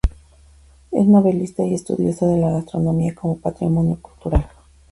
[0.91, 4.47] Es novelista y estudioso de la gastronomía como patrimonio cultural.